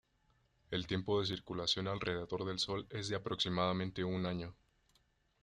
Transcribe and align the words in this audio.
El 0.71 0.87
tiempo 0.87 1.19
de 1.19 1.27
circulación 1.27 1.87
alrededor 1.87 2.43
del 2.45 2.57
Sol 2.57 2.87
es 2.89 3.07
de 3.09 3.15
aproximadamente 3.17 4.03
un 4.03 4.25
año. 4.25 4.55